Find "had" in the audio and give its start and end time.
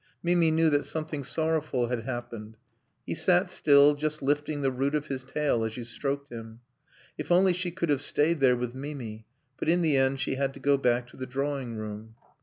1.89-2.05, 10.33-10.55